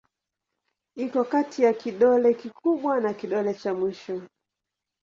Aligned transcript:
Iko 0.95 1.23
kati 1.23 1.63
ya 1.63 1.73
kidole 1.73 2.33
kikubwa 2.33 2.99
na 3.01 3.13
kidole 3.13 3.53
cha 3.53 3.73
mwisho. 3.73 4.21